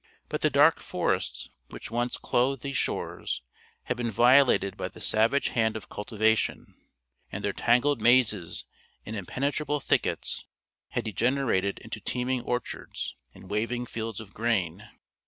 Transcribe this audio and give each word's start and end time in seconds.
But 0.29 0.41
the 0.41 0.49
dark 0.49 0.79
forests 0.79 1.51
which 1.69 1.91
once 1.91 2.17
clothed 2.17 2.63
those 2.63 2.75
shores 2.75 3.43
had 3.83 3.97
been 3.97 4.09
violated 4.09 4.75
by 4.75 4.87
the 4.87 4.99
savage 4.99 5.49
hand 5.49 5.75
of 5.75 5.89
cultivation, 5.89 6.73
and 7.31 7.45
their 7.45 7.53
tangled 7.53 8.01
mazes 8.01 8.65
and 9.05 9.15
impenetrable 9.15 9.79
thickets 9.79 10.43
had 10.87 11.03
degenerated 11.05 11.77
into 11.77 11.99
teeming 12.01 12.41
orchards, 12.41 13.13
and 13.35 13.47
waving 13.51 13.85
fields 13.85 14.19
of 14.19 14.33
grain. 14.33 14.89